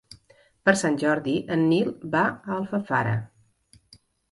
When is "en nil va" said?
1.57-2.25